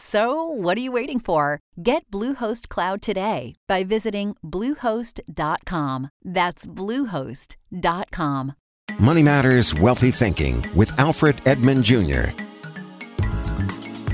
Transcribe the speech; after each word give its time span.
So, 0.00 0.44
what 0.44 0.78
are 0.78 0.80
you 0.80 0.92
waiting 0.92 1.18
for? 1.18 1.58
Get 1.82 2.08
Bluehost 2.12 2.68
Cloud 2.68 3.02
today 3.02 3.56
by 3.66 3.82
visiting 3.82 4.36
Bluehost.com. 4.44 6.10
That's 6.24 6.64
Bluehost.com. 6.64 8.52
Money 9.00 9.22
Matters 9.24 9.74
Wealthy 9.74 10.12
Thinking 10.12 10.64
with 10.76 10.96
Alfred 11.00 11.40
Edmond 11.44 11.82
Jr. 11.82 12.30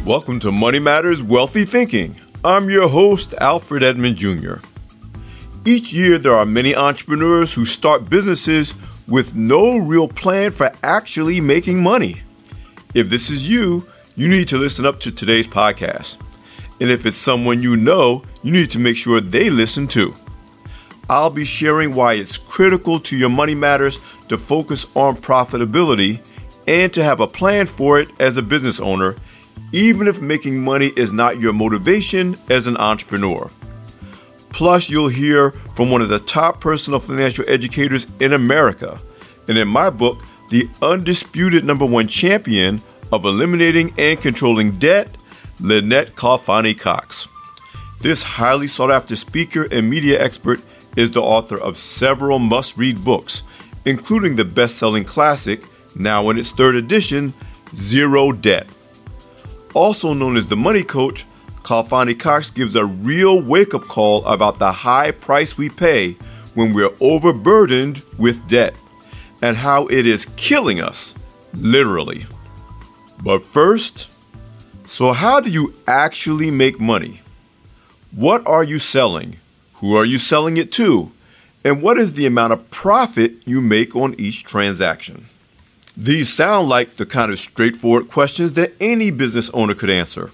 Welcome 0.07 0.41
to 0.41 0.51
Money 0.51 0.79
Matters 0.79 1.23
Wealthy 1.23 1.67
Thinking. 1.67 2.19
I'm 2.43 2.71
your 2.71 2.89
host, 2.89 3.35
Alfred 3.39 3.83
Edmond 3.83 4.17
Jr. 4.17 4.55
Each 5.67 5.93
year, 5.93 6.17
there 6.17 6.33
are 6.35 6.47
many 6.47 6.75
entrepreneurs 6.75 7.53
who 7.53 7.67
start 7.67 8.09
businesses 8.09 8.75
with 9.09 9.35
no 9.35 9.77
real 9.77 10.09
plan 10.09 10.53
for 10.53 10.73
actually 10.83 11.39
making 11.43 11.83
money. 11.83 12.23
If 12.95 13.11
this 13.11 13.29
is 13.29 13.47
you, 13.51 13.87
you 14.17 14.29
need 14.29 14.49
to 14.49 14.57
listen 14.57 14.87
up 14.87 14.99
to 14.99 15.13
today's 15.13 15.47
podcast. 15.47 16.17
And 16.81 16.91
if 16.91 17.05
it's 17.05 17.19
someone 17.19 17.63
you 17.63 17.77
know, 17.77 18.23
you 18.43 18.51
need 18.51 18.71
to 18.71 18.79
make 18.79 18.97
sure 18.97 19.21
they 19.21 19.51
listen 19.51 19.87
too. 19.87 20.15
I'll 21.09 21.31
be 21.31 21.45
sharing 21.45 21.95
why 21.95 22.15
it's 22.15 22.39
critical 22.39 22.99
to 23.01 23.17
your 23.17 23.29
money 23.29 23.55
matters 23.55 24.01
to 24.29 24.39
focus 24.39 24.87
on 24.95 25.19
profitability 25.19 26.27
and 26.67 26.93
to 26.95 27.05
have 27.05 27.21
a 27.21 27.27
plan 27.27 27.67
for 27.67 28.01
it 28.01 28.09
as 28.19 28.39
a 28.39 28.43
business 28.43 28.81
owner, 28.81 29.17
even 29.73 30.09
if 30.09 30.23
making 30.23 30.65
money 30.65 30.93
is 30.97 31.13
not 31.13 31.39
your 31.39 31.53
motivation 31.53 32.37
as 32.49 32.67
an 32.67 32.77
entrepreneur. 32.79 33.51
Plus, 34.49 34.89
you'll 34.89 35.09
hear 35.09 35.51
from 35.51 35.91
one 35.91 36.01
of 36.01 36.09
the 36.09 36.19
top 36.19 36.61
personal 36.63 36.99
financial 36.99 37.45
educators 37.47 38.07
in 38.21 38.33
America, 38.33 38.99
and 39.47 39.59
in 39.59 39.69
my 39.69 39.91
book, 39.91 40.25
the 40.49 40.69
undisputed 40.81 41.65
number 41.65 41.85
one 41.85 42.09
champion 42.09 42.83
of 43.13 43.25
eliminating 43.25 43.95
and 43.99 44.21
controlling 44.21 44.79
debt, 44.79 45.17
Lynette 45.61 46.15
Khalfani 46.15 46.79
Cox. 46.79 47.29
This 48.01 48.23
highly 48.23 48.67
sought 48.67 48.91
after 48.91 49.17
speaker 49.17 49.67
and 49.71 49.89
media 49.89 50.23
expert 50.23 50.61
is 50.97 51.11
the 51.11 51.23
author 51.23 51.59
of 51.59 51.77
several 51.77 52.39
must 52.39 52.77
read 52.77 53.05
books, 53.05 53.43
including 53.85 54.37
the 54.37 54.45
best 54.45 54.77
selling 54.77 55.05
classic, 55.05 55.63
now 55.95 56.29
in 56.31 56.39
its 56.39 56.53
third 56.53 56.75
edition, 56.75 57.33
Zero 57.75 58.33
Debt. 58.33 58.69
Also 59.75 60.15
known 60.15 60.37
as 60.37 60.47
the 60.47 60.57
Money 60.57 60.83
Coach, 60.83 61.27
Khalfani 61.63 62.19
Cox 62.19 62.51
gives 62.51 62.77
a 62.77 62.85
real 62.85 63.43
wake 63.43 63.75
up 63.75 63.89
call 63.89 64.25
about 64.25 64.59
the 64.59 64.71
high 64.71 65.11
price 65.11 65.59
we 65.59 65.69
pay 65.69 66.13
when 66.55 66.73
we're 66.73 66.95
overburdened 67.01 68.03
with 68.19 68.49
debt 68.49 68.75
and 69.43 69.57
how 69.57 69.87
it 69.89 70.07
is 70.07 70.27
killing 70.37 70.81
us, 70.81 71.15
literally. 71.53 72.25
But 73.23 73.45
first, 73.45 74.13
so 74.85 75.13
how 75.13 75.41
do 75.41 75.51
you 75.51 75.75
actually 75.87 76.51
make 76.51 76.81
money? 76.81 77.23
What 78.13 78.47
are 78.47 78.65
you 78.65 78.79
selling? 78.79 79.39
Who 79.75 79.95
are 79.95 80.05
you 80.05 80.19
selling 80.19 80.57
it 80.57 80.71
to? 80.73 81.13
And 81.65 81.83
what 81.83 81.99
is 81.99 82.13
the 82.13 82.27
amount 82.27 82.53
of 82.53 82.71
profit 82.71 83.35
you 83.45 83.61
make 83.61 83.97
on 83.97 84.15
each 84.19 84.45
transaction? 84.45 85.27
These 85.97 86.33
sound 86.33 86.69
like 86.69 86.97
the 86.97 87.07
kind 87.07 87.33
of 87.33 87.39
straightforward 87.39 88.09
questions 88.09 88.53
that 88.53 88.75
any 88.81 89.11
business 89.11 89.51
owner 89.51 89.75
could 89.75 89.91
answer. 89.91 90.31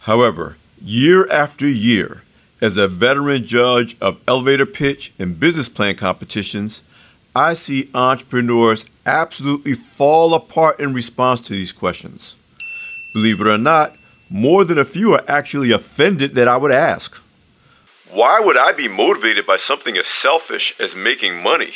However, 0.00 0.56
year 0.82 1.30
after 1.30 1.68
year, 1.68 2.22
as 2.60 2.76
a 2.76 2.88
veteran 2.88 3.44
judge 3.44 3.96
of 4.00 4.20
elevator 4.26 4.66
pitch 4.66 5.12
and 5.18 5.38
business 5.38 5.68
plan 5.68 5.96
competitions, 5.96 6.82
I 7.36 7.54
see 7.54 7.90
entrepreneurs 7.94 8.86
absolutely 9.04 9.74
fall 9.74 10.34
apart 10.34 10.78
in 10.78 10.94
response 10.94 11.40
to 11.42 11.52
these 11.52 11.72
questions. 11.72 12.36
Believe 13.12 13.40
it 13.40 13.48
or 13.48 13.58
not, 13.58 13.96
more 14.30 14.64
than 14.64 14.78
a 14.78 14.84
few 14.84 15.14
are 15.14 15.24
actually 15.26 15.72
offended 15.72 16.36
that 16.36 16.46
I 16.46 16.56
would 16.56 16.70
ask. 16.70 17.20
Why 18.08 18.38
would 18.38 18.56
I 18.56 18.70
be 18.70 18.86
motivated 18.86 19.46
by 19.46 19.56
something 19.56 19.98
as 19.98 20.06
selfish 20.06 20.74
as 20.78 20.94
making 20.94 21.42
money? 21.42 21.72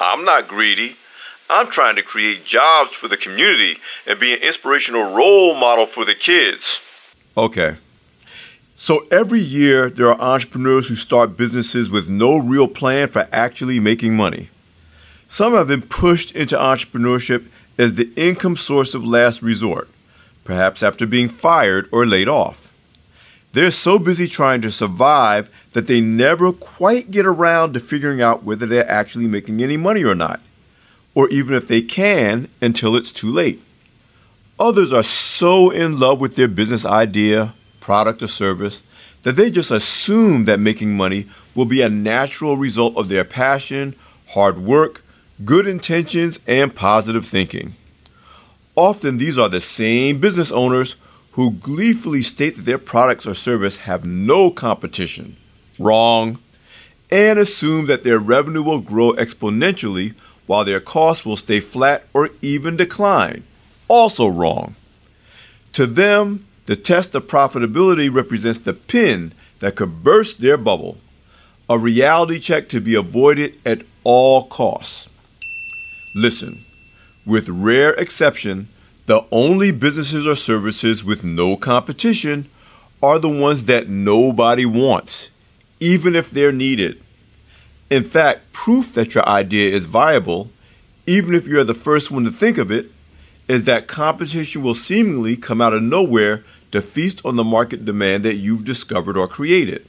I'm 0.00 0.24
not 0.24 0.48
greedy. 0.48 0.96
I'm 1.50 1.70
trying 1.70 1.96
to 1.96 2.02
create 2.02 2.46
jobs 2.46 2.92
for 2.92 3.08
the 3.08 3.16
community 3.18 3.78
and 4.06 4.18
be 4.18 4.32
an 4.32 4.42
inspirational 4.42 5.14
role 5.14 5.54
model 5.54 5.84
for 5.84 6.06
the 6.06 6.14
kids. 6.14 6.80
Okay. 7.36 7.76
So 8.74 9.06
every 9.10 9.40
year, 9.40 9.90
there 9.90 10.06
are 10.06 10.20
entrepreneurs 10.20 10.88
who 10.88 10.94
start 10.94 11.36
businesses 11.36 11.90
with 11.90 12.08
no 12.08 12.38
real 12.38 12.68
plan 12.68 13.08
for 13.08 13.28
actually 13.32 13.80
making 13.80 14.16
money. 14.16 14.48
Some 15.30 15.52
have 15.52 15.68
been 15.68 15.82
pushed 15.82 16.34
into 16.34 16.56
entrepreneurship 16.56 17.48
as 17.76 17.94
the 17.94 18.10
income 18.16 18.56
source 18.56 18.94
of 18.94 19.04
last 19.04 19.42
resort, 19.42 19.86
perhaps 20.42 20.82
after 20.82 21.06
being 21.06 21.28
fired 21.28 21.86
or 21.92 22.06
laid 22.06 22.28
off. 22.28 22.72
They're 23.52 23.70
so 23.70 23.98
busy 23.98 24.26
trying 24.26 24.62
to 24.62 24.70
survive 24.70 25.50
that 25.74 25.86
they 25.86 26.00
never 26.00 26.50
quite 26.50 27.10
get 27.10 27.26
around 27.26 27.74
to 27.74 27.80
figuring 27.80 28.22
out 28.22 28.42
whether 28.42 28.64
they're 28.64 28.90
actually 28.90 29.26
making 29.26 29.60
any 29.60 29.76
money 29.76 30.02
or 30.02 30.14
not, 30.14 30.40
or 31.14 31.28
even 31.28 31.54
if 31.54 31.68
they 31.68 31.82
can 31.82 32.48
until 32.62 32.96
it's 32.96 33.12
too 33.12 33.30
late. 33.30 33.62
Others 34.58 34.94
are 34.94 35.02
so 35.02 35.68
in 35.68 36.00
love 36.00 36.20
with 36.20 36.36
their 36.36 36.48
business 36.48 36.86
idea, 36.86 37.54
product, 37.80 38.22
or 38.22 38.28
service 38.28 38.82
that 39.24 39.36
they 39.36 39.50
just 39.50 39.70
assume 39.70 40.46
that 40.46 40.58
making 40.58 40.96
money 40.96 41.28
will 41.54 41.66
be 41.66 41.82
a 41.82 41.90
natural 41.90 42.56
result 42.56 42.96
of 42.96 43.10
their 43.10 43.24
passion, 43.24 43.94
hard 44.28 44.56
work, 44.56 45.02
good 45.44 45.66
intentions, 45.66 46.40
and 46.46 46.74
positive 46.74 47.26
thinking. 47.26 47.74
Often, 48.74 49.18
these 49.18 49.38
are 49.38 49.48
the 49.48 49.60
same 49.60 50.20
business 50.20 50.52
owners 50.52 50.96
who 51.32 51.52
gleefully 51.52 52.22
state 52.22 52.56
that 52.56 52.64
their 52.64 52.78
products 52.78 53.26
or 53.26 53.34
service 53.34 53.78
have 53.78 54.04
no 54.04 54.50
competition. 54.50 55.36
Wrong. 55.78 56.38
And 57.10 57.38
assume 57.38 57.86
that 57.86 58.02
their 58.02 58.18
revenue 58.18 58.62
will 58.62 58.80
grow 58.80 59.12
exponentially 59.12 60.14
while 60.46 60.64
their 60.64 60.80
costs 60.80 61.24
will 61.24 61.36
stay 61.36 61.60
flat 61.60 62.06
or 62.12 62.30
even 62.42 62.76
decline. 62.76 63.44
Also 63.86 64.26
wrong. 64.26 64.74
To 65.72 65.86
them, 65.86 66.46
the 66.66 66.76
test 66.76 67.14
of 67.14 67.26
profitability 67.26 68.12
represents 68.12 68.58
the 68.58 68.74
pin 68.74 69.32
that 69.60 69.76
could 69.76 70.02
burst 70.02 70.40
their 70.40 70.56
bubble, 70.56 70.98
a 71.68 71.78
reality 71.78 72.38
check 72.38 72.68
to 72.70 72.80
be 72.80 72.94
avoided 72.94 73.58
at 73.64 73.82
all 74.04 74.44
costs. 74.44 75.08
Listen, 76.18 76.64
with 77.24 77.48
rare 77.48 77.94
exception, 77.94 78.66
the 79.06 79.24
only 79.30 79.70
businesses 79.70 80.26
or 80.26 80.34
services 80.34 81.04
with 81.04 81.22
no 81.22 81.56
competition 81.56 82.50
are 83.00 83.20
the 83.20 83.28
ones 83.28 83.66
that 83.66 83.88
nobody 83.88 84.66
wants, 84.66 85.30
even 85.78 86.16
if 86.16 86.28
they're 86.28 86.50
needed. 86.50 87.00
In 87.88 88.02
fact, 88.02 88.52
proof 88.52 88.92
that 88.94 89.14
your 89.14 89.28
idea 89.28 89.72
is 89.72 89.86
viable, 89.86 90.50
even 91.06 91.36
if 91.36 91.46
you're 91.46 91.62
the 91.62 91.72
first 91.72 92.10
one 92.10 92.24
to 92.24 92.32
think 92.32 92.58
of 92.58 92.72
it, 92.72 92.90
is 93.46 93.62
that 93.62 93.86
competition 93.86 94.64
will 94.64 94.74
seemingly 94.74 95.36
come 95.36 95.60
out 95.60 95.72
of 95.72 95.84
nowhere 95.84 96.42
to 96.72 96.82
feast 96.82 97.24
on 97.24 97.36
the 97.36 97.44
market 97.44 97.84
demand 97.84 98.24
that 98.24 98.38
you've 98.38 98.64
discovered 98.64 99.16
or 99.16 99.28
created. 99.28 99.86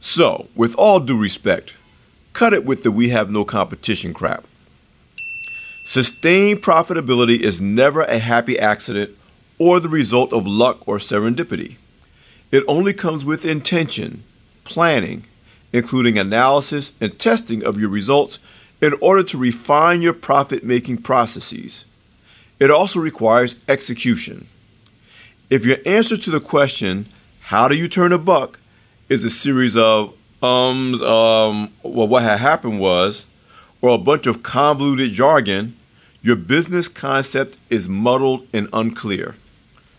So, 0.00 0.48
with 0.54 0.74
all 0.74 1.00
due 1.00 1.16
respect, 1.18 1.76
cut 2.34 2.52
it 2.52 2.66
with 2.66 2.82
the 2.82 2.92
we 2.92 3.08
have 3.08 3.30
no 3.30 3.46
competition 3.46 4.12
crap. 4.12 4.44
Sustained 5.92 6.62
profitability 6.62 7.40
is 7.40 7.60
never 7.60 8.02
a 8.02 8.20
happy 8.20 8.56
accident 8.56 9.10
or 9.58 9.80
the 9.80 9.88
result 9.88 10.32
of 10.32 10.46
luck 10.46 10.86
or 10.86 10.98
serendipity. 10.98 11.78
It 12.52 12.62
only 12.68 12.92
comes 12.92 13.24
with 13.24 13.44
intention, 13.44 14.22
planning, 14.62 15.24
including 15.72 16.16
analysis 16.16 16.92
and 17.00 17.18
testing 17.18 17.64
of 17.64 17.80
your 17.80 17.90
results 17.90 18.38
in 18.80 18.94
order 19.00 19.24
to 19.24 19.36
refine 19.36 20.00
your 20.00 20.12
profit 20.12 20.62
making 20.62 20.98
processes. 20.98 21.86
It 22.60 22.70
also 22.70 23.00
requires 23.00 23.56
execution. 23.68 24.46
If 25.50 25.64
your 25.64 25.78
answer 25.84 26.16
to 26.16 26.30
the 26.30 26.38
question, 26.38 27.06
how 27.40 27.66
do 27.66 27.74
you 27.74 27.88
turn 27.88 28.12
a 28.12 28.18
buck, 28.18 28.60
is 29.08 29.24
a 29.24 29.28
series 29.30 29.76
of 29.76 30.14
ums, 30.40 31.02
um, 31.02 31.72
well, 31.82 32.06
what 32.06 32.22
had 32.22 32.38
happened 32.38 32.78
was, 32.78 33.26
or 33.82 33.96
a 33.96 33.98
bunch 33.98 34.28
of 34.28 34.44
convoluted 34.44 35.10
jargon, 35.10 35.74
your 36.22 36.36
business 36.36 36.88
concept 36.88 37.58
is 37.70 37.88
muddled 37.88 38.46
and 38.52 38.68
unclear. 38.72 39.36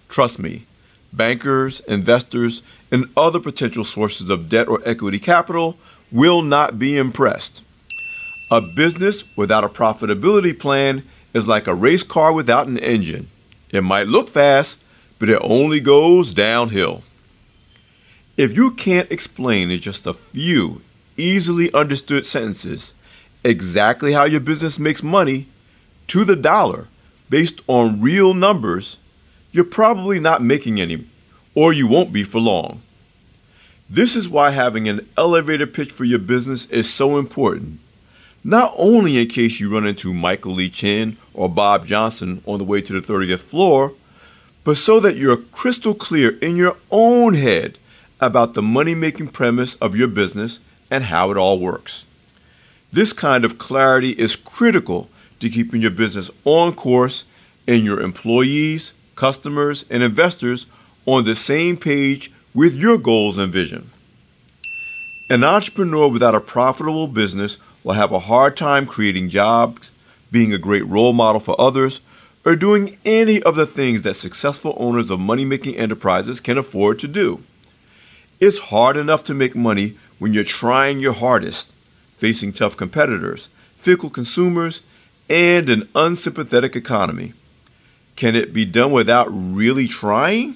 Trust 0.07 0.37
me, 0.39 0.65
bankers, 1.11 1.79
investors, 1.81 2.61
and 2.91 3.05
other 3.17 3.39
potential 3.39 3.83
sources 3.83 4.29
of 4.29 4.49
debt 4.49 4.67
or 4.67 4.81
equity 4.85 5.19
capital 5.19 5.77
will 6.11 6.41
not 6.41 6.77
be 6.77 6.97
impressed. 6.97 7.63
A 8.51 8.61
business 8.61 9.23
without 9.35 9.63
a 9.63 9.69
profitability 9.69 10.57
plan 10.57 11.03
is 11.33 11.47
like 11.47 11.67
a 11.67 11.73
race 11.73 12.03
car 12.03 12.33
without 12.33 12.67
an 12.67 12.77
engine. 12.77 13.29
It 13.69 13.81
might 13.81 14.07
look 14.07 14.29
fast, 14.29 14.83
but 15.17 15.29
it 15.29 15.39
only 15.41 15.79
goes 15.79 16.33
downhill. 16.33 17.03
If 18.37 18.55
you 18.55 18.71
can't 18.71 19.11
explain 19.11 19.71
in 19.71 19.79
just 19.79 20.05
a 20.05 20.13
few 20.13 20.81
easily 21.17 21.73
understood 21.73 22.25
sentences 22.25 22.93
exactly 23.43 24.13
how 24.13 24.25
your 24.25 24.39
business 24.39 24.79
makes 24.79 25.01
money 25.01 25.47
to 26.11 26.23
the 26.23 26.35
dollar 26.35 26.87
based 27.29 27.61
on 27.67 28.01
real 28.01 28.33
numbers, 28.33 28.97
you're 29.51 29.65
probably 29.65 30.19
not 30.19 30.43
making 30.43 30.79
any, 30.79 31.07
or 31.55 31.73
you 31.73 31.87
won't 31.87 32.13
be 32.13 32.23
for 32.23 32.39
long. 32.39 32.81
This 33.89 34.15
is 34.15 34.29
why 34.29 34.51
having 34.51 34.87
an 34.87 35.07
elevator 35.17 35.67
pitch 35.67 35.91
for 35.91 36.05
your 36.05 36.19
business 36.19 36.65
is 36.67 36.91
so 36.91 37.17
important 37.17 37.79
not 38.43 38.73
only 38.75 39.19
in 39.19 39.27
case 39.27 39.59
you 39.59 39.71
run 39.71 39.85
into 39.85 40.13
Michael 40.13 40.53
Lee 40.53 40.69
Chin 40.69 41.17
or 41.33 41.47
Bob 41.47 41.85
Johnson 41.85 42.41
on 42.45 42.57
the 42.57 42.63
way 42.63 42.81
to 42.81 42.99
the 42.99 43.13
30th 43.13 43.39
floor, 43.39 43.93
but 44.63 44.77
so 44.77 44.99
that 44.99 45.15
you're 45.15 45.37
crystal 45.37 45.93
clear 45.93 46.37
in 46.39 46.55
your 46.55 46.77
own 46.89 47.35
head 47.35 47.77
about 48.19 48.53
the 48.53 48.61
money 48.61 48.95
making 48.95 49.27
premise 49.27 49.75
of 49.75 49.95
your 49.95 50.07
business 50.07 50.59
and 50.89 51.05
how 51.05 51.31
it 51.31 51.37
all 51.37 51.59
works. 51.59 52.05
This 52.91 53.13
kind 53.13 53.45
of 53.45 53.57
clarity 53.57 54.11
is 54.11 54.35
critical 54.35 55.09
to 55.41 55.49
keeping 55.49 55.81
your 55.81 55.91
business 55.91 56.31
on 56.45 56.73
course 56.73 57.25
and 57.67 57.83
your 57.83 57.99
employees, 57.99 58.93
customers, 59.15 59.85
and 59.89 60.01
investors 60.01 60.67
on 61.05 61.25
the 61.25 61.35
same 61.35 61.77
page 61.77 62.31
with 62.53 62.75
your 62.75 62.97
goals 62.97 63.37
and 63.37 63.51
vision. 63.51 63.89
An 65.29 65.43
entrepreneur 65.43 66.09
without 66.09 66.35
a 66.35 66.41
profitable 66.41 67.07
business 67.07 67.57
will 67.83 67.93
have 67.93 68.11
a 68.11 68.19
hard 68.19 68.55
time 68.55 68.85
creating 68.85 69.29
jobs, 69.29 69.91
being 70.31 70.53
a 70.53 70.57
great 70.57 70.85
role 70.87 71.13
model 71.13 71.39
for 71.39 71.59
others, 71.59 72.01
or 72.43 72.55
doing 72.55 72.97
any 73.05 73.41
of 73.43 73.55
the 73.55 73.65
things 73.65 74.01
that 74.01 74.15
successful 74.15 74.73
owners 74.77 75.09
of 75.09 75.19
money 75.19 75.45
making 75.45 75.75
enterprises 75.75 76.41
can 76.41 76.57
afford 76.57 76.99
to 76.99 77.07
do. 77.07 77.43
It's 78.39 78.59
hard 78.59 78.97
enough 78.97 79.23
to 79.25 79.33
make 79.33 79.55
money 79.55 79.97
when 80.19 80.33
you're 80.33 80.43
trying 80.43 80.99
your 80.99 81.13
hardest, 81.13 81.71
facing 82.17 82.53
tough 82.53 82.75
competitors, 82.75 83.49
fickle 83.77 84.09
consumers, 84.09 84.81
and 85.31 85.69
an 85.69 85.87
unsympathetic 85.95 86.75
economy. 86.75 87.33
Can 88.17 88.35
it 88.35 88.53
be 88.53 88.65
done 88.65 88.91
without 88.91 89.27
really 89.31 89.87
trying? 89.87 90.55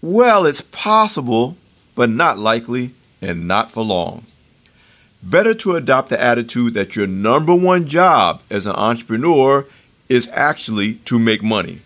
Well, 0.00 0.46
it's 0.46 0.60
possible, 0.60 1.56
but 1.96 2.08
not 2.08 2.38
likely 2.38 2.94
and 3.20 3.48
not 3.48 3.72
for 3.72 3.82
long. 3.82 4.24
Better 5.20 5.52
to 5.54 5.74
adopt 5.74 6.10
the 6.10 6.22
attitude 6.22 6.74
that 6.74 6.94
your 6.94 7.08
number 7.08 7.54
one 7.54 7.88
job 7.88 8.40
as 8.48 8.66
an 8.66 8.76
entrepreneur 8.76 9.66
is 10.08 10.28
actually 10.32 10.94
to 11.06 11.18
make 11.18 11.42
money. 11.42 11.82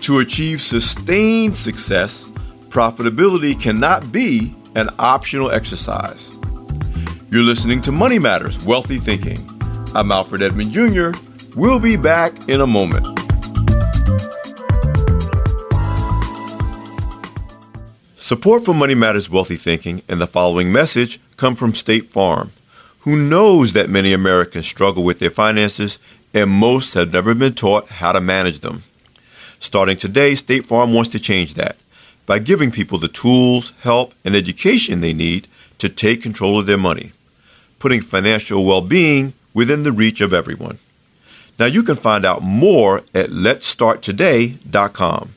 To 0.00 0.18
achieve 0.18 0.60
sustained 0.60 1.54
success, 1.54 2.28
profitability 2.70 3.60
cannot 3.60 4.10
be 4.10 4.52
an 4.74 4.88
optional 4.98 5.52
exercise. 5.52 6.36
You're 7.30 7.44
listening 7.44 7.82
to 7.82 7.92
Money 7.92 8.18
Matters 8.18 8.64
Wealthy 8.64 8.98
Thinking. 8.98 9.57
I'm 9.94 10.12
Alfred 10.12 10.42
Edmond 10.42 10.70
Jr. 10.72 11.12
We'll 11.56 11.80
be 11.80 11.96
back 11.96 12.46
in 12.46 12.60
a 12.60 12.66
moment. 12.66 13.06
Support 18.16 18.66
for 18.66 18.74
Money 18.74 18.94
Matters 18.94 19.30
Wealthy 19.30 19.56
Thinking 19.56 20.02
and 20.06 20.20
the 20.20 20.26
following 20.26 20.70
message 20.70 21.18
come 21.38 21.56
from 21.56 21.74
State 21.74 22.12
Farm, 22.12 22.52
who 23.00 23.16
knows 23.16 23.72
that 23.72 23.88
many 23.88 24.12
Americans 24.12 24.66
struggle 24.66 25.02
with 25.02 25.20
their 25.20 25.30
finances 25.30 25.98
and 26.34 26.50
most 26.50 26.92
have 26.92 27.10
never 27.10 27.34
been 27.34 27.54
taught 27.54 27.88
how 27.88 28.12
to 28.12 28.20
manage 28.20 28.60
them. 28.60 28.82
Starting 29.58 29.96
today, 29.96 30.34
State 30.34 30.66
Farm 30.66 30.92
wants 30.92 31.08
to 31.10 31.18
change 31.18 31.54
that 31.54 31.78
by 32.26 32.38
giving 32.38 32.70
people 32.70 32.98
the 32.98 33.08
tools, 33.08 33.72
help, 33.80 34.12
and 34.22 34.36
education 34.36 35.00
they 35.00 35.14
need 35.14 35.48
to 35.78 35.88
take 35.88 36.22
control 36.22 36.60
of 36.60 36.66
their 36.66 36.76
money, 36.76 37.12
putting 37.78 38.02
financial 38.02 38.66
well 38.66 38.82
being 38.82 39.32
within 39.54 39.82
the 39.82 39.92
reach 39.92 40.20
of 40.20 40.32
everyone. 40.32 40.78
Now 41.58 41.66
you 41.66 41.82
can 41.82 41.96
find 41.96 42.24
out 42.24 42.42
more 42.42 42.98
at 43.14 43.30
letsstarttoday.com. 43.30 45.34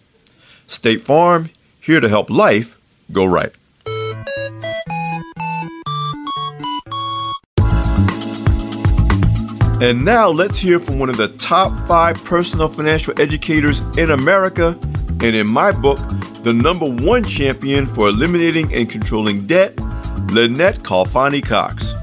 State 0.68 1.02
Farm, 1.02 1.50
here 1.80 2.00
to 2.00 2.08
help 2.08 2.30
life 2.30 2.78
go 3.12 3.26
right. 3.26 3.52
And 9.82 10.06
now 10.06 10.30
let's 10.30 10.60
hear 10.60 10.80
from 10.80 11.00
one 11.00 11.10
of 11.10 11.18
the 11.18 11.30
top 11.40 11.76
five 11.88 12.24
personal 12.24 12.68
financial 12.68 13.20
educators 13.20 13.82
in 13.98 14.12
America, 14.12 14.78
and 15.08 15.36
in 15.36 15.50
my 15.50 15.72
book, 15.72 15.98
the 16.44 16.54
number 16.54 16.86
one 16.86 17.24
champion 17.24 17.88
for 17.88 18.10
eliminating 18.10 18.72
and 18.76 18.88
controlling 18.88 19.48
debt, 19.48 19.76
Lynette 20.32 20.84
Khalfani 20.84 21.44
Cox. 21.44 21.96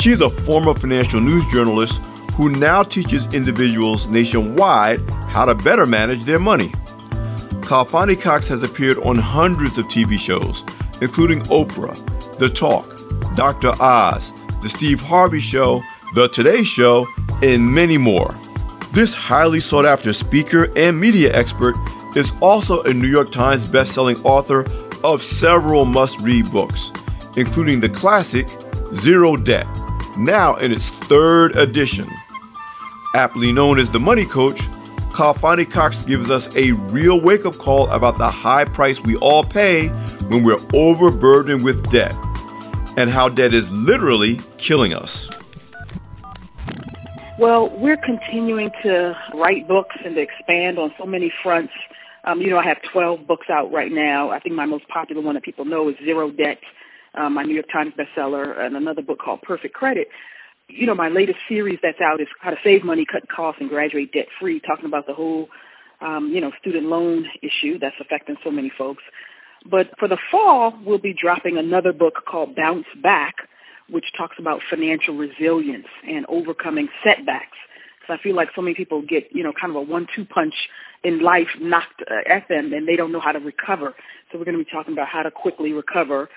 She's 0.00 0.20
a 0.20 0.30
former 0.30 0.74
financial 0.74 1.20
news 1.20 1.44
journalist 1.46 2.00
who 2.34 2.50
now 2.50 2.84
teaches 2.84 3.26
individuals 3.34 4.08
nationwide 4.08 5.00
how 5.26 5.44
to 5.44 5.56
better 5.56 5.86
manage 5.86 6.22
their 6.24 6.38
money. 6.38 6.68
Khalfani 7.66 8.20
Cox 8.20 8.46
has 8.48 8.62
appeared 8.62 8.98
on 8.98 9.18
hundreds 9.18 9.76
of 9.76 9.86
TV 9.86 10.16
shows, 10.16 10.62
including 11.02 11.40
Oprah, 11.50 11.96
The 12.38 12.48
Talk, 12.48 12.86
Dr. 13.34 13.72
Oz, 13.82 14.32
The 14.62 14.68
Steve 14.68 15.02
Harvey 15.02 15.40
Show, 15.40 15.82
The 16.14 16.28
Today 16.28 16.62
Show, 16.62 17.04
and 17.42 17.68
many 17.68 17.98
more. 17.98 18.38
This 18.92 19.14
highly 19.14 19.58
sought 19.58 19.84
after 19.84 20.12
speaker 20.12 20.70
and 20.76 20.98
media 20.98 21.34
expert 21.34 21.74
is 22.14 22.32
also 22.40 22.82
a 22.84 22.94
New 22.94 23.08
York 23.08 23.32
Times 23.32 23.66
bestselling 23.66 24.24
author 24.24 24.64
of 25.02 25.22
several 25.22 25.84
must 25.84 26.20
read 26.20 26.50
books, 26.52 26.92
including 27.36 27.80
the 27.80 27.88
classic 27.88 28.48
Zero 28.94 29.36
Debt, 29.36 29.66
now 30.18 30.56
in 30.56 30.72
its 30.72 30.90
third 30.90 31.56
edition. 31.56 32.08
Aptly 33.14 33.52
known 33.52 33.78
as 33.78 33.90
the 33.90 34.00
Money 34.00 34.26
Coach, 34.26 34.68
Khalfani 35.10 35.68
Cox 35.70 36.02
gives 36.02 36.30
us 36.30 36.54
a 36.54 36.72
real 36.92 37.20
wake 37.20 37.46
up 37.46 37.54
call 37.54 37.88
about 37.90 38.16
the 38.16 38.30
high 38.30 38.64
price 38.64 39.00
we 39.00 39.16
all 39.16 39.42
pay 39.42 39.88
when 40.28 40.44
we're 40.44 40.58
overburdened 40.74 41.64
with 41.64 41.90
debt 41.90 42.12
and 42.96 43.10
how 43.10 43.28
debt 43.28 43.54
is 43.54 43.72
literally 43.72 44.38
killing 44.58 44.92
us. 44.92 45.30
Well, 47.38 47.70
we're 47.78 47.96
continuing 47.96 48.70
to 48.82 49.14
write 49.34 49.68
books 49.68 49.96
and 50.04 50.16
to 50.16 50.20
expand 50.20 50.78
on 50.78 50.92
so 50.98 51.06
many 51.06 51.32
fronts. 51.42 51.72
Um, 52.24 52.40
you 52.40 52.50
know, 52.50 52.58
I 52.58 52.64
have 52.64 52.78
12 52.92 53.26
books 53.26 53.46
out 53.48 53.72
right 53.72 53.92
now. 53.92 54.30
I 54.30 54.40
think 54.40 54.56
my 54.56 54.66
most 54.66 54.88
popular 54.88 55.22
one 55.22 55.34
that 55.34 55.44
people 55.44 55.64
know 55.64 55.88
is 55.88 55.94
Zero 56.04 56.30
Debt, 56.30 56.58
um, 57.18 57.34
my 57.34 57.42
New 57.42 57.54
York 57.54 57.66
Times 57.72 57.92
bestseller, 57.98 58.58
and 58.58 58.76
another 58.76 59.02
book 59.02 59.18
called 59.24 59.42
Perfect 59.42 59.74
Credit 59.74 60.08
you 60.68 60.86
know, 60.86 60.94
my 60.94 61.08
latest 61.08 61.38
series 61.48 61.78
that's 61.82 62.00
out 62.00 62.20
is 62.20 62.28
how 62.40 62.50
to 62.50 62.56
save 62.62 62.84
money, 62.84 63.04
cut 63.10 63.28
costs, 63.28 63.60
and 63.60 63.70
graduate 63.70 64.12
debt 64.12 64.26
free, 64.38 64.60
talking 64.60 64.84
about 64.84 65.06
the 65.06 65.14
whole, 65.14 65.48
um, 66.00 66.30
you 66.32 66.40
know, 66.40 66.50
student 66.60 66.86
loan 66.86 67.24
issue 67.42 67.78
that's 67.78 67.96
affecting 68.00 68.36
so 68.44 68.50
many 68.50 68.70
folks. 68.76 69.02
But 69.68 69.86
for 69.98 70.08
the 70.08 70.18
fall, 70.30 70.78
we'll 70.84 71.00
be 71.00 71.14
dropping 71.20 71.56
another 71.56 71.92
book 71.92 72.14
called 72.30 72.54
Bounce 72.54 72.86
Back, 73.02 73.34
which 73.88 74.04
talks 74.16 74.36
about 74.38 74.60
financial 74.70 75.16
resilience 75.16 75.88
and 76.06 76.26
overcoming 76.26 76.88
setbacks. 77.02 77.56
So 78.06 78.14
I 78.14 78.16
feel 78.22 78.36
like 78.36 78.48
so 78.54 78.62
many 78.62 78.74
people 78.74 79.02
get, 79.02 79.24
you 79.32 79.42
know, 79.42 79.52
kind 79.58 79.74
of 79.74 79.76
a 79.76 79.82
one-two 79.82 80.26
punch 80.26 80.54
in 81.02 81.22
life 81.22 81.48
knocked 81.60 82.02
uh, 82.02 82.30
at 82.30 82.48
them, 82.48 82.72
and 82.72 82.86
they 82.86 82.96
don't 82.96 83.12
know 83.12 83.20
how 83.20 83.32
to 83.32 83.38
recover. 83.38 83.94
So 84.30 84.38
we're 84.38 84.44
going 84.44 84.58
to 84.58 84.64
be 84.64 84.70
talking 84.70 84.92
about 84.92 85.08
how 85.08 85.22
to 85.22 85.30
quickly 85.30 85.72
recover. 85.72 86.28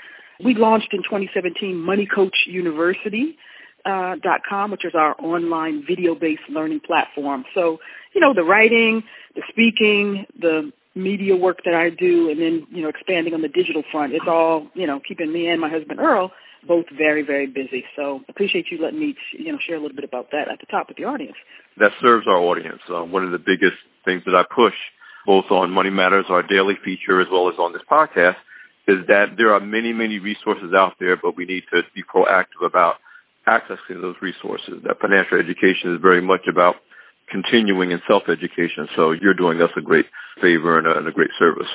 We 0.43 0.55
launched 0.55 0.89
in 0.93 1.03
2017 1.03 1.75
Money 1.75 2.07
Coach 2.13 2.35
University, 2.47 3.37
uh, 3.85 4.15
dot 4.21 4.41
com, 4.47 4.71
which 4.71 4.85
is 4.85 4.93
our 4.95 5.15
online 5.19 5.83
video-based 5.87 6.49
learning 6.49 6.81
platform. 6.85 7.45
So, 7.53 7.77
you 8.13 8.21
know, 8.21 8.33
the 8.33 8.43
writing, 8.43 9.03
the 9.35 9.43
speaking, 9.49 10.25
the 10.39 10.71
media 10.95 11.35
work 11.35 11.59
that 11.65 11.73
I 11.73 11.89
do, 11.89 12.29
and 12.29 12.39
then 12.39 12.67
you 12.71 12.83
know, 12.83 12.89
expanding 12.89 13.33
on 13.33 13.41
the 13.41 13.47
digital 13.47 13.83
front. 13.91 14.13
It's 14.13 14.25
all 14.27 14.67
you 14.73 14.87
know, 14.87 14.99
keeping 15.07 15.31
me 15.31 15.47
and 15.47 15.59
my 15.59 15.69
husband 15.69 15.99
Earl 15.99 16.31
both 16.67 16.85
very, 16.95 17.23
very 17.25 17.47
busy. 17.47 17.83
So, 17.95 18.21
appreciate 18.29 18.65
you 18.69 18.77
letting 18.81 18.99
me, 18.99 19.15
you 19.33 19.51
know, 19.51 19.57
share 19.65 19.77
a 19.77 19.81
little 19.81 19.95
bit 19.95 20.05
about 20.05 20.29
that 20.31 20.47
at 20.47 20.59
the 20.59 20.67
top 20.67 20.89
with 20.89 20.97
the 20.97 21.05
audience. 21.05 21.37
That 21.77 21.91
serves 22.01 22.27
our 22.27 22.37
audience. 22.37 22.81
Uh, 22.87 23.03
one 23.03 23.25
of 23.25 23.31
the 23.31 23.39
biggest 23.39 23.81
things 24.05 24.21
that 24.25 24.35
I 24.35 24.43
push 24.53 24.75
both 25.25 25.45
on 25.49 25.71
Money 25.71 25.89
Matters, 25.89 26.25
our 26.29 26.41
daily 26.41 26.75
feature, 26.83 27.21
as 27.21 27.27
well 27.31 27.49
as 27.49 27.55
on 27.57 27.73
this 27.73 27.81
podcast, 27.89 28.37
is 28.87 29.05
that 29.07 29.37
there 29.37 29.53
are 29.53 29.59
many, 29.59 29.93
many 29.93 30.19
resources 30.19 30.73
out 30.75 30.93
there, 30.99 31.15
but 31.15 31.37
we 31.37 31.45
need 31.45 31.63
to 31.71 31.81
be 31.93 32.03
proactive 32.03 32.65
about 32.65 32.95
accessing 33.47 34.01
those 34.01 34.15
resources. 34.21 34.81
That 34.83 34.99
financial 34.99 35.39
education 35.39 35.93
is 35.93 36.01
very 36.01 36.21
much 36.21 36.47
about 36.49 36.75
continuing 37.29 37.91
in 37.91 38.01
self-education. 38.07 38.87
So 38.95 39.11
you're 39.11 39.33
doing 39.33 39.61
us 39.61 39.69
a 39.77 39.81
great 39.81 40.05
favor 40.41 40.77
and 40.77 40.87
a, 40.87 40.97
and 40.97 41.07
a 41.07 41.11
great 41.11 41.31
service 41.39 41.69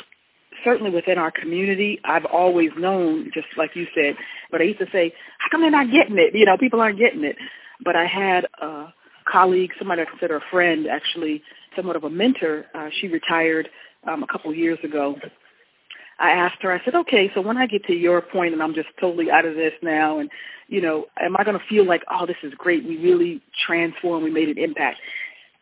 certainly 0.66 0.90
within 0.90 1.16
our 1.16 1.30
community, 1.30 2.00
I've 2.04 2.25
always 2.25 2.70
known, 2.76 3.30
just 3.32 3.46
like 3.56 3.70
you 3.75 3.86
said, 3.94 4.16
but 4.50 4.60
I 4.60 4.64
used 4.64 4.80
to 4.80 4.86
say, 4.92 5.12
how 5.38 5.48
come 5.50 5.60
they're 5.60 5.70
not 5.70 5.86
getting 5.86 6.18
it? 6.18 6.34
You 6.34 6.44
know, 6.44 6.56
people 6.58 6.80
aren't 6.80 6.98
getting 6.98 7.25
it. 7.25 7.36
But 7.84 7.94
I 7.94 8.06
had 8.06 8.46
a 8.60 8.92
colleague, 9.30 9.70
somebody 9.78 10.02
I 10.02 10.06
consider 10.06 10.36
a 10.36 10.50
friend, 10.50 10.86
actually 10.90 11.42
somewhat 11.76 11.94
of 11.96 12.04
a 12.04 12.10
mentor. 12.10 12.64
Uh, 12.75 12.88
she 13.00 13.06
retired 13.08 13.68
um, 14.08 14.22
a 14.22 14.26
couple 14.26 14.52
years 14.54 14.78
ago. 14.82 15.14
I 16.18 16.30
asked 16.30 16.62
her, 16.62 16.73
I 16.73 16.82
said, 16.85 16.94
okay, 16.94 17.30
so 17.35 17.40
when 17.40 17.56
I 17.56 17.66
get 17.66 17.85
to 17.87 17.92
your 17.92 18.23
point 18.23 18.54
and 18.54 18.62
I'm 18.62 18.75
just 18.75 18.88
totally 19.00 19.30
out 19.30 19.44
of 19.44 19.54
this 19.54 19.73
now 19.82 20.18
and, 20.18 20.30
you 20.68 20.80
know, 20.80 21.06
am 21.20 21.37
I 21.37 21.44
going 21.44 21.58
to 21.58 21.64
feel 21.68 21.87
like, 21.87 22.02
oh, 22.11 22.26
this 22.26 22.37
is 22.42 22.52
great. 22.56 22.85
We 22.85 22.96
really 22.96 23.42
transformed. 23.66 24.25
We 24.25 24.30
made 24.30 24.49
an 24.49 24.58
impact. 24.58 24.99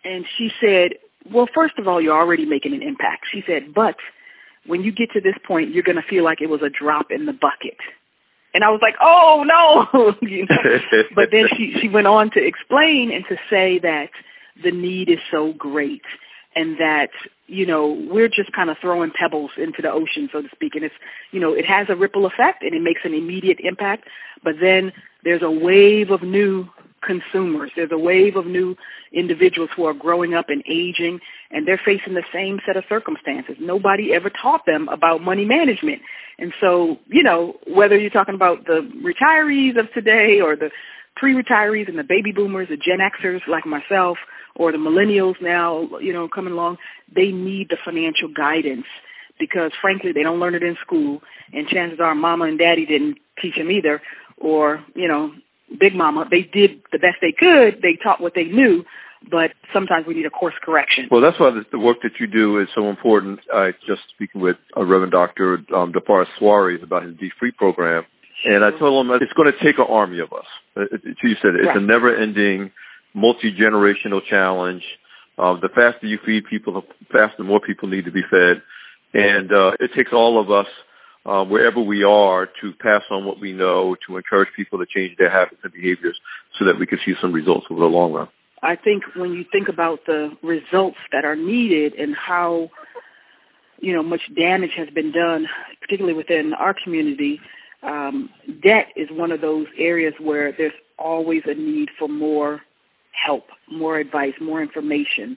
And 0.04 0.24
she 0.38 0.48
said, 0.60 0.98
well, 1.32 1.48
first 1.54 1.74
of 1.78 1.88
all, 1.88 2.00
you're 2.00 2.16
already 2.16 2.46
making 2.46 2.74
an 2.74 2.82
impact. 2.82 3.26
She 3.32 3.42
said, 3.46 3.74
but 3.74 3.96
when 4.66 4.82
you 4.82 4.92
get 4.92 5.10
to 5.12 5.20
this 5.20 5.34
point, 5.46 5.74
you're 5.74 5.82
going 5.82 5.96
to 5.96 6.08
feel 6.08 6.24
like 6.24 6.40
it 6.40 6.48
was 6.48 6.60
a 6.62 6.70
drop 6.70 7.06
in 7.10 7.26
the 7.26 7.32
bucket. 7.32 7.78
And 8.54 8.62
I 8.62 8.70
was 8.70 8.80
like, 8.80 8.94
oh 9.02 9.42
no, 9.42 10.12
you 10.22 10.46
know? 10.48 11.02
but 11.14 11.26
then 11.32 11.50
she 11.56 11.74
she 11.82 11.88
went 11.88 12.06
on 12.06 12.30
to 12.34 12.40
explain 12.40 13.10
and 13.12 13.24
to 13.28 13.34
say 13.50 13.80
that 13.82 14.10
the 14.62 14.70
need 14.70 15.08
is 15.08 15.18
so 15.32 15.52
great 15.58 16.02
and 16.54 16.78
that 16.78 17.08
you 17.46 17.66
know 17.66 17.88
we're 18.10 18.28
just 18.28 18.52
kind 18.54 18.70
of 18.70 18.76
throwing 18.80 19.10
pebbles 19.10 19.50
into 19.56 19.82
the 19.82 19.90
ocean 19.90 20.28
so 20.32 20.42
to 20.42 20.48
speak 20.54 20.74
and 20.74 20.84
it's 20.84 20.94
you 21.32 21.40
know 21.40 21.52
it 21.52 21.64
has 21.66 21.86
a 21.90 21.96
ripple 21.96 22.26
effect 22.26 22.62
and 22.62 22.74
it 22.74 22.82
makes 22.82 23.00
an 23.04 23.14
immediate 23.14 23.58
impact 23.62 24.04
but 24.42 24.54
then 24.60 24.92
there's 25.24 25.42
a 25.42 25.50
wave 25.50 26.10
of 26.10 26.22
new 26.22 26.66
consumers. 27.04 27.70
There's 27.76 27.90
a 27.92 27.98
wave 27.98 28.36
of 28.36 28.46
new 28.46 28.76
individuals 29.12 29.70
who 29.76 29.84
are 29.84 29.94
growing 29.94 30.34
up 30.34 30.46
and 30.48 30.62
aging, 30.66 31.20
and 31.50 31.66
they're 31.66 31.80
facing 31.84 32.14
the 32.14 32.24
same 32.32 32.58
set 32.66 32.76
of 32.76 32.84
circumstances. 32.88 33.56
Nobody 33.60 34.12
ever 34.14 34.30
taught 34.30 34.66
them 34.66 34.88
about 34.88 35.20
money 35.20 35.44
management. 35.44 36.02
And 36.38 36.52
so, 36.60 36.96
you 37.06 37.22
know, 37.22 37.54
whether 37.66 37.96
you're 37.96 38.10
talking 38.10 38.34
about 38.34 38.66
the 38.66 38.80
retirees 39.04 39.78
of 39.78 39.92
today 39.92 40.40
or 40.42 40.56
the 40.56 40.70
pre-retirees 41.16 41.88
and 41.88 41.98
the 41.98 42.04
baby 42.04 42.32
boomers, 42.32 42.68
the 42.68 42.76
Gen 42.76 42.98
Xers 42.98 43.40
like 43.48 43.66
myself, 43.66 44.18
or 44.56 44.72
the 44.72 44.78
millennials 44.78 45.34
now, 45.40 45.88
you 46.00 46.12
know, 46.12 46.28
coming 46.28 46.52
along, 46.52 46.78
they 47.14 47.30
need 47.30 47.68
the 47.70 47.76
financial 47.84 48.28
guidance 48.34 48.86
because 49.38 49.72
frankly 49.80 50.12
they 50.12 50.22
don't 50.22 50.38
learn 50.38 50.54
it 50.54 50.62
in 50.62 50.76
school 50.80 51.20
and 51.52 51.66
chances 51.66 51.98
are 51.98 52.14
mama 52.14 52.44
and 52.44 52.56
daddy 52.56 52.86
didn't 52.86 53.18
teach 53.42 53.56
them 53.56 53.68
either 53.68 54.00
or 54.38 54.84
you 54.94 55.08
know 55.08 55.32
Big 55.78 55.94
Mama, 55.94 56.26
they 56.30 56.42
did 56.42 56.82
the 56.92 56.98
best 56.98 57.18
they 57.20 57.32
could. 57.32 57.82
They 57.82 57.98
taught 58.02 58.20
what 58.20 58.34
they 58.34 58.44
knew, 58.44 58.84
but 59.30 59.52
sometimes 59.72 60.06
we 60.06 60.14
need 60.14 60.26
a 60.26 60.30
course 60.30 60.54
correction. 60.62 61.08
Well, 61.10 61.20
that's 61.22 61.38
why 61.40 61.50
the 61.70 61.78
work 61.78 61.98
that 62.02 62.20
you 62.20 62.26
do 62.26 62.60
is 62.60 62.68
so 62.74 62.90
important. 62.90 63.40
I 63.52 63.72
just 63.86 64.02
speaking 64.14 64.40
with 64.40 64.56
a 64.76 64.84
Reverend 64.84 65.12
Dr. 65.12 65.64
Um, 65.74 65.92
DeForest 65.92 66.38
Soaries 66.38 66.82
about 66.82 67.04
his 67.04 67.14
Be 67.16 67.30
Free 67.38 67.50
program, 67.50 68.04
and 68.44 68.64
I 68.64 68.70
told 68.78 69.06
him 69.06 69.12
it's 69.20 69.32
going 69.32 69.50
to 69.52 69.64
take 69.64 69.78
an 69.78 69.86
army 69.88 70.20
of 70.20 70.32
us. 70.32 70.46
It, 70.76 71.00
it, 71.04 71.16
you 71.22 71.34
said 71.42 71.54
it's 71.54 71.66
right. 71.66 71.76
a 71.76 71.80
never-ending, 71.80 72.70
multi-generational 73.14 74.20
challenge. 74.28 74.82
Uh, 75.38 75.54
the 75.60 75.68
faster 75.68 76.06
you 76.06 76.18
feed 76.24 76.44
people, 76.48 76.74
the 76.74 76.82
faster 77.10 77.42
more 77.42 77.60
people 77.60 77.88
need 77.88 78.04
to 78.04 78.12
be 78.12 78.22
fed, 78.30 78.62
and 79.12 79.50
uh, 79.50 79.72
it 79.80 79.90
takes 79.96 80.12
all 80.12 80.40
of 80.40 80.50
us 80.50 80.70
uh, 81.26 81.44
wherever 81.44 81.80
we 81.80 82.04
are 82.04 82.46
to 82.60 82.72
pass 82.80 83.02
on 83.10 83.24
what 83.24 83.40
we 83.40 83.52
know, 83.52 83.96
to 84.06 84.16
encourage 84.16 84.50
people 84.54 84.78
to 84.78 84.86
change 84.86 85.16
their 85.18 85.30
habits 85.30 85.60
and 85.64 85.72
behaviors 85.72 86.18
so 86.58 86.64
that 86.66 86.78
we 86.78 86.86
can 86.86 86.98
see 87.04 87.14
some 87.20 87.32
results 87.32 87.66
over 87.70 87.80
the 87.80 87.86
long 87.86 88.12
run. 88.12 88.28
I 88.62 88.76
think 88.76 89.02
when 89.16 89.32
you 89.32 89.44
think 89.50 89.68
about 89.68 90.00
the 90.06 90.30
results 90.42 90.96
that 91.12 91.24
are 91.24 91.36
needed 91.36 91.94
and 91.94 92.14
how 92.14 92.70
you 93.80 93.94
know 93.94 94.02
much 94.02 94.22
damage 94.34 94.70
has 94.76 94.88
been 94.90 95.12
done, 95.12 95.46
particularly 95.80 96.16
within 96.16 96.52
our 96.58 96.74
community, 96.82 97.40
um, 97.84 98.30
debt 98.62 98.86
is 98.96 99.08
one 99.10 99.32
of 99.32 99.40
those 99.40 99.66
areas 99.78 100.14
where 100.20 100.52
there's 100.56 100.72
always 100.98 101.42
a 101.46 101.54
need 101.54 101.88
for 101.98 102.08
more 102.08 102.60
help, 103.12 103.44
more 103.70 103.98
advice, 103.98 104.32
more 104.40 104.62
information. 104.62 105.36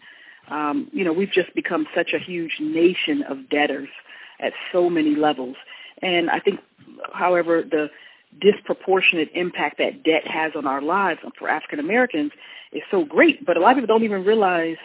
Um, 0.49 0.89
you 0.91 1.03
know, 1.03 1.13
we've 1.13 1.31
just 1.33 1.53
become 1.55 1.85
such 1.95 2.11
a 2.15 2.19
huge 2.23 2.53
nation 2.59 3.23
of 3.29 3.49
debtors 3.49 3.89
at 4.41 4.53
so 4.71 4.89
many 4.89 5.15
levels. 5.15 5.55
And 6.01 6.29
I 6.29 6.39
think, 6.39 6.59
however, 7.13 7.63
the 7.69 7.87
disproportionate 8.39 9.29
impact 9.33 9.77
that 9.77 10.03
debt 10.03 10.23
has 10.25 10.53
on 10.55 10.67
our 10.67 10.81
lives 10.81 11.19
for 11.37 11.49
African 11.49 11.79
Americans 11.79 12.31
is 12.71 12.83
so 12.91 13.03
great. 13.03 13.45
But 13.45 13.57
a 13.57 13.59
lot 13.59 13.71
of 13.71 13.77
people 13.77 13.95
don't 13.95 14.05
even 14.05 14.23
realize 14.23 14.77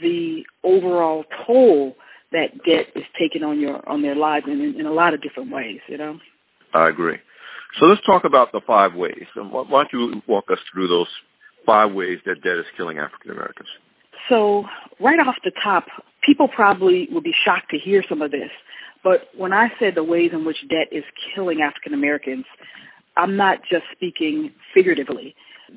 the 0.00 0.42
overall 0.62 1.24
toll 1.46 1.96
that 2.32 2.52
debt 2.64 2.86
is 2.96 3.04
taking 3.18 3.42
on 3.42 3.60
your 3.60 3.86
on 3.88 4.02
their 4.02 4.16
lives 4.16 4.46
in, 4.48 4.74
in 4.78 4.86
a 4.86 4.92
lot 4.92 5.14
of 5.14 5.22
different 5.22 5.52
ways. 5.52 5.80
You 5.88 5.98
know. 5.98 6.18
I 6.74 6.88
agree. 6.88 7.16
So 7.80 7.86
let's 7.86 8.04
talk 8.04 8.24
about 8.24 8.52
the 8.52 8.60
five 8.66 8.94
ways. 8.94 9.24
Why 9.34 9.64
don't 9.68 9.88
you 9.92 10.22
walk 10.28 10.44
us 10.50 10.58
through 10.72 10.88
those 10.88 11.08
five 11.64 11.92
ways 11.92 12.18
that 12.26 12.42
debt 12.42 12.58
is 12.58 12.66
killing 12.76 12.98
African 12.98 13.30
Americans? 13.30 13.68
So 14.28 14.64
right 15.00 15.18
off 15.18 15.36
the 15.44 15.52
top, 15.62 15.84
people 16.24 16.48
probably 16.48 17.08
will 17.10 17.22
be 17.22 17.34
shocked 17.44 17.70
to 17.70 17.78
hear 17.78 18.02
some 18.08 18.22
of 18.22 18.30
this. 18.30 18.50
But 19.02 19.28
when 19.36 19.52
I 19.52 19.68
said 19.78 19.94
the 19.94 20.04
ways 20.04 20.30
in 20.32 20.44
which 20.44 20.56
debt 20.68 20.88
is 20.90 21.04
killing 21.34 21.60
African 21.60 21.94
Americans, 21.94 22.44
I'm 23.16 23.36
not 23.36 23.58
just 23.70 23.84
speaking 23.92 24.52
figuratively. 24.72 25.34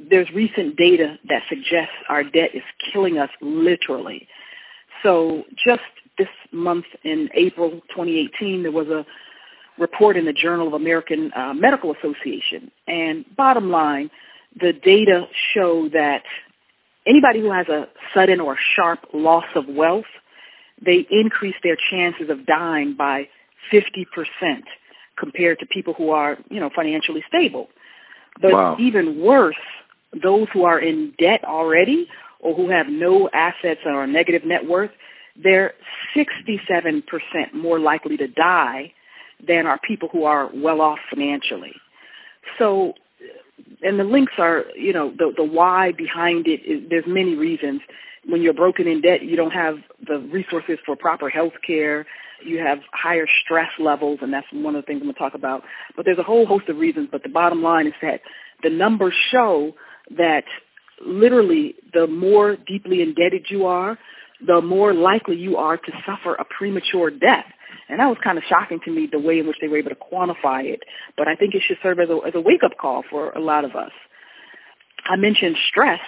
There's 0.09 0.27
recent 0.33 0.77
data 0.77 1.15
that 1.27 1.41
suggests 1.49 1.95
our 2.09 2.23
debt 2.23 2.51
is 2.53 2.63
killing 2.91 3.17
us 3.17 3.29
literally. 3.41 4.27
So 5.03 5.43
just 5.65 5.81
this 6.17 6.27
month 6.51 6.85
in 7.03 7.29
April 7.35 7.71
2018, 7.95 8.63
there 8.63 8.71
was 8.71 8.87
a 8.87 9.05
report 9.77 10.17
in 10.17 10.25
the 10.25 10.33
Journal 10.33 10.67
of 10.67 10.73
American 10.73 11.31
uh, 11.35 11.53
Medical 11.53 11.93
Association. 11.93 12.71
And 12.87 13.25
bottom 13.35 13.69
line, 13.69 14.09
the 14.55 14.73
data 14.73 15.25
show 15.53 15.89
that 15.93 16.23
anybody 17.07 17.41
who 17.41 17.51
has 17.51 17.67
a 17.67 17.85
sudden 18.13 18.39
or 18.39 18.57
sharp 18.75 18.99
loss 19.13 19.45
of 19.55 19.65
wealth 19.67 20.05
they 20.83 21.07
increase 21.09 21.55
their 21.63 21.77
chances 21.91 22.29
of 22.29 22.45
dying 22.45 22.95
by 22.97 23.27
50% 23.73 24.05
compared 25.17 25.59
to 25.59 25.65
people 25.65 25.93
who 25.93 26.11
are, 26.11 26.37
you 26.49 26.59
know, 26.59 26.69
financially 26.75 27.23
stable. 27.27 27.67
But 28.41 28.51
wow. 28.51 28.77
even 28.79 29.19
worse, 29.19 29.55
those 30.13 30.47
who 30.53 30.63
are 30.63 30.79
in 30.79 31.13
debt 31.17 31.43
already 31.43 32.07
or 32.39 32.55
who 32.55 32.69
have 32.69 32.85
no 32.87 33.29
assets 33.33 33.81
or 33.85 34.03
a 34.03 34.07
negative 34.07 34.43
net 34.45 34.65
worth, 34.67 34.91
they're 35.41 35.73
67% 36.15 37.03
more 37.53 37.79
likely 37.79 38.17
to 38.17 38.27
die 38.27 38.93
than 39.45 39.65
are 39.65 39.79
people 39.85 40.09
who 40.11 40.23
are 40.23 40.49
well 40.53 40.81
off 40.81 40.99
financially. 41.09 41.73
So, 42.57 42.93
and 43.81 43.99
the 43.99 44.03
links 44.03 44.33
are, 44.37 44.63
you 44.75 44.93
know, 44.93 45.11
the 45.11 45.33
the 45.35 45.43
why 45.43 45.91
behind 45.97 46.47
it 46.47 46.61
is 46.65 46.89
there's 46.89 47.05
many 47.07 47.35
reasons 47.35 47.81
when 48.27 48.41
you're 48.41 48.53
broken 48.53 48.87
in 48.87 49.01
debt, 49.01 49.23
you 49.23 49.35
don't 49.35 49.51
have 49.51 49.75
the 50.05 50.19
resources 50.31 50.77
for 50.85 50.95
proper 50.95 51.29
health 51.29 51.53
care. 51.65 52.05
You 52.45 52.59
have 52.59 52.79
higher 52.91 53.25
stress 53.43 53.69
levels, 53.79 54.19
and 54.21 54.31
that's 54.31 54.45
one 54.51 54.75
of 54.75 54.83
the 54.83 54.85
things 54.85 54.99
I'm 55.01 55.07
going 55.07 55.13
to 55.13 55.19
talk 55.19 55.33
about. 55.33 55.63
But 55.95 56.05
there's 56.05 56.19
a 56.19 56.23
whole 56.23 56.45
host 56.45 56.69
of 56.69 56.77
reasons. 56.77 57.07
But 57.11 57.23
the 57.23 57.29
bottom 57.29 57.63
line 57.63 57.87
is 57.87 57.93
that 58.01 58.19
the 58.63 58.69
numbers 58.69 59.15
show 59.31 59.71
that 60.11 60.43
literally 61.05 61.75
the 61.93 62.05
more 62.07 62.57
deeply 62.67 63.01
indebted 63.01 63.47
you 63.49 63.65
are, 63.65 63.97
the 64.45 64.61
more 64.61 64.93
likely 64.93 65.35
you 65.35 65.57
are 65.57 65.77
to 65.77 65.91
suffer 66.05 66.35
a 66.35 66.45
premature 66.45 67.09
death. 67.09 67.45
And 67.89 67.99
that 67.99 68.07
was 68.07 68.17
kind 68.23 68.37
of 68.37 68.43
shocking 68.49 68.79
to 68.85 68.91
me, 68.91 69.07
the 69.11 69.19
way 69.19 69.39
in 69.39 69.47
which 69.47 69.57
they 69.61 69.67
were 69.67 69.77
able 69.77 69.89
to 69.89 69.95
quantify 69.95 70.65
it. 70.65 70.81
But 71.17 71.27
I 71.27 71.35
think 71.35 71.55
it 71.55 71.61
should 71.67 71.77
serve 71.81 71.99
as 71.99 72.09
a, 72.09 72.27
as 72.27 72.33
a 72.35 72.41
wake 72.41 72.61
up 72.63 72.77
call 72.79 73.03
for 73.09 73.31
a 73.31 73.39
lot 73.39 73.65
of 73.65 73.71
us. 73.75 73.91
I 75.09 75.15
mentioned 75.15 75.55
stress. 75.69 75.99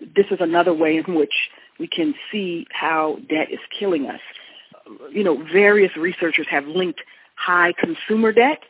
This 0.00 0.26
is 0.30 0.38
another 0.40 0.74
way 0.74 1.00
in 1.06 1.14
which 1.14 1.32
we 1.78 1.88
can 1.88 2.14
see 2.32 2.66
how 2.70 3.16
debt 3.28 3.48
is 3.52 3.60
killing 3.78 4.06
us. 4.06 4.20
You 5.12 5.24
know, 5.24 5.42
various 5.52 5.90
researchers 5.96 6.46
have 6.50 6.64
linked 6.66 7.00
high 7.34 7.72
consumer 7.78 8.32
debt 8.32 8.60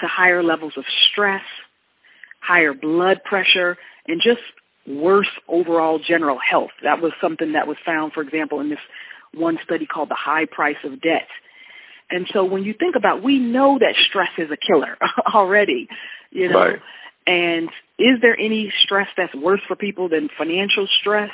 to 0.00 0.06
higher 0.06 0.42
levels 0.42 0.74
of 0.76 0.84
stress, 1.10 1.42
higher 2.40 2.72
blood 2.72 3.18
pressure, 3.24 3.76
and 4.06 4.20
just 4.22 4.42
worse 4.86 5.30
overall 5.48 5.98
general 5.98 6.38
health. 6.38 6.70
That 6.82 7.00
was 7.00 7.12
something 7.20 7.52
that 7.52 7.66
was 7.66 7.76
found, 7.84 8.12
for 8.12 8.22
example, 8.22 8.60
in 8.60 8.68
this 8.68 8.78
one 9.34 9.58
study 9.64 9.86
called 9.86 10.08
The 10.08 10.18
High 10.18 10.46
Price 10.50 10.76
of 10.84 11.00
Debt. 11.00 11.28
And 12.10 12.26
so 12.32 12.44
when 12.44 12.62
you 12.62 12.74
think 12.78 12.94
about, 12.96 13.22
we 13.22 13.38
know 13.38 13.78
that 13.78 13.94
stress 14.08 14.28
is 14.38 14.50
a 14.50 14.56
killer 14.56 14.98
already, 15.34 15.88
you 16.30 16.48
know. 16.48 16.58
Right. 16.58 16.78
And 17.26 17.68
is 17.98 18.20
there 18.20 18.36
any 18.38 18.72
stress 18.84 19.06
that's 19.16 19.34
worse 19.34 19.60
for 19.66 19.76
people 19.76 20.08
than 20.08 20.28
financial 20.36 20.88
stress? 21.00 21.30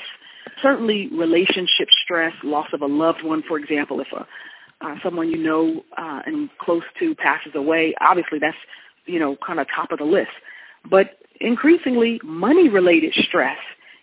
certainly 0.63 1.09
relationship 1.13 1.89
stress, 2.05 2.33
loss 2.43 2.69
of 2.73 2.83
a 2.83 2.87
loved 2.87 3.23
one, 3.23 3.43
for 3.47 3.59
example, 3.59 4.01
if 4.01 4.09
a 4.13 4.27
uh, 4.81 4.95
someone 5.03 5.29
you 5.29 5.39
know 5.39 5.83
uh, 5.97 6.21
and 6.25 6.49
close 6.61 6.85
to 7.01 7.15
passes 7.17 7.53
away, 7.55 7.95
obviously 8.01 8.39
that's 8.41 8.57
you 9.07 9.19
know 9.19 9.37
kind 9.45 9.59
of 9.59 9.67
top 9.75 9.91
of 9.91 9.99
the 9.99 10.05
list. 10.05 10.31
But 10.89 11.18
increasingly, 11.41 12.21
money-related 12.25 13.15
stress 13.29 13.59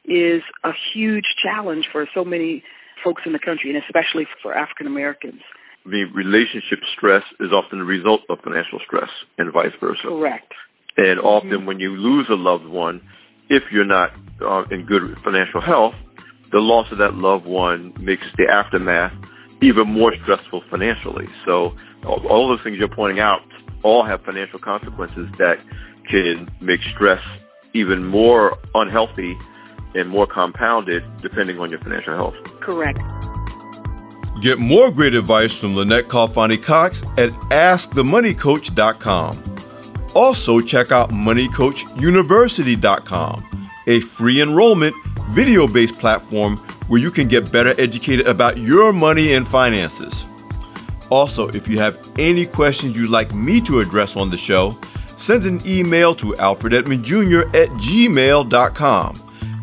is 0.05 0.41
a 0.63 0.71
huge 0.93 1.25
challenge 1.43 1.85
for 1.91 2.07
so 2.13 2.23
many 2.23 2.63
folks 3.03 3.23
in 3.25 3.33
the 3.33 3.39
country, 3.39 3.73
and 3.73 3.81
especially 3.83 4.27
for 4.41 4.55
African 4.55 4.87
Americans. 4.87 5.41
The 5.85 6.05
relationship 6.13 6.79
stress 6.97 7.23
is 7.39 7.51
often 7.51 7.79
the 7.79 7.85
result 7.85 8.21
of 8.29 8.39
financial 8.39 8.79
stress, 8.85 9.09
and 9.37 9.51
vice 9.53 9.73
versa. 9.79 10.01
Correct. 10.03 10.51
And 10.97 11.19
often, 11.19 11.49
mm-hmm. 11.49 11.65
when 11.65 11.79
you 11.79 11.91
lose 11.91 12.27
a 12.29 12.35
loved 12.35 12.65
one, 12.65 13.01
if 13.49 13.63
you're 13.71 13.85
not 13.85 14.17
uh, 14.41 14.63
in 14.71 14.85
good 14.85 15.19
financial 15.19 15.61
health, 15.61 15.95
the 16.51 16.59
loss 16.59 16.91
of 16.91 16.97
that 16.99 17.15
loved 17.15 17.47
one 17.47 17.93
makes 17.99 18.33
the 18.35 18.49
aftermath 18.49 19.15
even 19.61 19.85
more 19.91 20.13
stressful 20.21 20.61
financially. 20.61 21.27
So 21.47 21.75
all, 22.05 22.25
all 22.27 22.47
those 22.47 22.61
things 22.61 22.77
you're 22.77 22.87
pointing 22.87 23.19
out 23.19 23.45
all 23.83 24.05
have 24.05 24.21
financial 24.23 24.59
consequences 24.59 25.29
that 25.37 25.63
can 26.07 26.47
make 26.61 26.81
stress 26.83 27.25
even 27.73 28.05
more 28.05 28.57
unhealthy 28.73 29.37
and 29.95 30.07
more 30.09 30.27
compounded 30.27 31.05
depending 31.21 31.59
on 31.59 31.69
your 31.69 31.79
financial 31.79 32.15
health. 32.15 32.61
Correct. 32.61 32.99
Get 34.41 34.59
more 34.59 34.91
great 34.91 35.15
advice 35.15 35.57
from 35.57 35.75
Lynette 35.75 36.07
Khalfani 36.07 36.63
Cox 36.63 37.03
at 37.17 37.29
AskTheMoneyCoach.com. 37.51 39.43
Also, 40.13 40.59
check 40.59 40.91
out 40.91 41.09
MoneyCoachUniversity.com, 41.09 43.69
a 43.87 44.01
free 44.01 44.41
enrollment 44.41 44.93
video 45.29 45.67
based 45.67 45.97
platform 45.99 46.57
where 46.87 47.01
you 47.01 47.09
can 47.11 47.27
get 47.27 47.51
better 47.51 47.73
educated 47.79 48.25
about 48.27 48.57
your 48.57 48.93
money 48.93 49.33
and 49.33 49.47
finances. 49.47 50.25
Also, 51.09 51.47
if 51.49 51.67
you 51.67 51.79
have 51.79 51.97
any 52.17 52.45
questions 52.45 52.95
you'd 52.97 53.09
like 53.09 53.33
me 53.33 53.59
to 53.61 53.79
address 53.79 54.15
on 54.15 54.29
the 54.29 54.37
show, 54.37 54.77
send 55.25 55.43
an 55.45 55.59
email 55.65 56.13
to 56.13 56.33
alfrededmondjr 56.33 57.47
at 57.55 57.69
gmail.com 57.69 59.15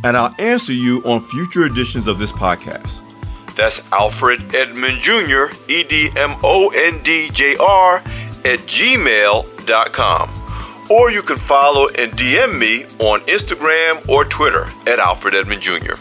and 0.05 0.17
I'll 0.17 0.35
answer 0.41 0.73
you 0.73 1.01
on 1.05 1.21
future 1.21 1.65
editions 1.65 2.09
of 2.09 2.19
this 2.19 2.33
podcast. 2.33 3.03
That's 3.55 3.81
Alfred 3.93 4.55
Edmond 4.57 4.99
Jr., 4.99 5.45
E 5.69 5.85
D 5.85 6.11
M 6.17 6.37
O 6.43 6.73
N 6.75 7.01
D 7.05 7.31
J 7.31 7.57
R, 7.59 7.99
at 7.99 8.59
gmail.com 8.67 10.43
or 10.91 11.11
you 11.13 11.23
can 11.23 11.39
follow 11.39 11.87
and 11.91 12.13
DM 12.13 12.59
me 12.59 12.83
on 12.99 13.21
Instagram 13.21 14.09
or 14.09 14.25
Twitter 14.25 14.67
at 14.89 14.99
Alfred 14.99 15.35
Edmond 15.35 15.63
Jr. 15.63 15.95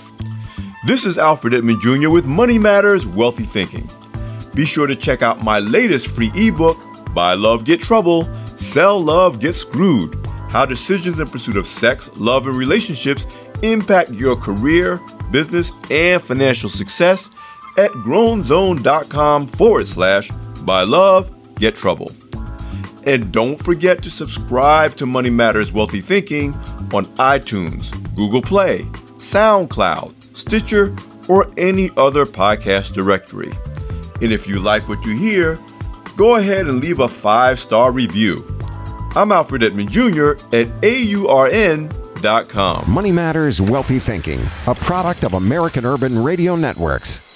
This 0.88 1.06
is 1.06 1.20
Alfred 1.20 1.54
Edmond 1.54 1.82
Jr. 1.82 2.10
with 2.10 2.26
Money 2.26 2.58
Matters 2.58 3.06
Wealthy 3.06 3.44
Thinking. 3.44 3.88
Be 4.56 4.66
sure 4.66 4.88
to 4.88 4.96
check 4.96 5.22
out 5.22 5.44
my 5.44 5.60
latest 5.60 6.08
free 6.08 6.32
ebook, 6.34 6.80
Buy 7.14 7.36
Love 7.36 7.64
Get 7.64 7.80
Trouble, 7.80 8.28
Sell 8.62 9.00
Love 9.00 9.40
Get 9.40 9.56
Screwed 9.56 10.16
How 10.52 10.66
Decisions 10.66 11.20
in 11.20 11.28
Pursuit 11.28 11.58
of 11.58 11.66
Sex, 11.66 12.12
Love, 12.18 12.46
and 12.46 12.56
Relationships 12.56 13.26
Impact 13.64 14.12
Your 14.12 14.36
Career, 14.36 15.00
Business, 15.32 15.72
and 15.90 16.22
Financial 16.22 16.70
Success 16.70 17.30
at 17.78 17.90
grownzone.com 17.92 19.48
forward 19.48 19.88
slash 19.88 20.30
Buy 20.64 20.84
Love 20.84 21.56
Get 21.56 21.76
Trouble. 21.76 22.12
And 23.08 23.32
don't 23.32 23.58
forget 23.58 24.04
to 24.04 24.12
subscribe 24.12 24.94
to 24.98 25.08
Money 25.08 25.32
Matters 25.32 25.74
Wealthy 25.74 26.00
Thinking 26.00 26.54
on 26.94 27.06
iTunes, 27.16 28.16
Google 28.16 28.44
Play, 28.44 28.82
SoundCloud, 29.18 30.36
Stitcher, 30.36 30.96
or 31.28 31.52
any 31.58 31.90
other 31.98 32.26
podcast 32.26 32.94
directory. 32.94 33.52
And 34.22 34.32
if 34.32 34.48
you 34.48 34.60
like 34.60 34.88
what 34.88 35.04
you 35.04 35.18
hear, 35.18 35.60
go 36.12 36.36
ahead 36.36 36.68
and 36.68 36.82
leave 36.82 37.00
a 37.00 37.08
five 37.08 37.60
star 37.60 37.92
review. 37.92 38.46
I'm 39.16 39.32
Alfred 39.32 39.64
Edmond 39.64 39.92
Jr. 39.92 40.32
at 40.56 40.68
AURN.com. 40.84 41.92
Money 42.92 43.12
Matters 43.12 43.60
Wealthy 43.60 44.00
Thinking, 44.00 44.40
a 44.68 44.76
product 44.76 45.24
of 45.26 45.34
American 45.34 45.86
Urban 45.86 46.24
Radio 46.24 46.56
Networks. 46.56 47.30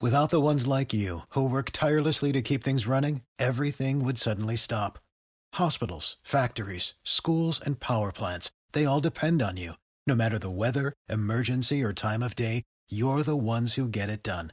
Without 0.00 0.30
the 0.30 0.40
ones 0.40 0.66
like 0.66 0.92
you, 0.92 1.20
who 1.28 1.48
work 1.48 1.70
tirelessly 1.70 2.32
to 2.32 2.42
keep 2.42 2.64
things 2.64 2.88
running, 2.88 3.20
everything 3.38 4.04
would 4.04 4.18
suddenly 4.18 4.56
stop. 4.56 4.98
Hospitals, 5.54 6.16
factories, 6.24 6.94
schools, 7.04 7.60
and 7.60 7.78
power 7.78 8.10
plants, 8.10 8.50
they 8.72 8.84
all 8.84 9.00
depend 9.00 9.42
on 9.42 9.56
you. 9.56 9.74
No 10.06 10.16
matter 10.16 10.38
the 10.40 10.50
weather, 10.50 10.92
emergency, 11.08 11.84
or 11.84 11.92
time 11.92 12.20
of 12.22 12.34
day, 12.34 12.64
you're 12.90 13.22
the 13.22 13.36
ones 13.36 13.74
who 13.74 13.86
get 13.86 14.08
it 14.08 14.24
done. 14.24 14.52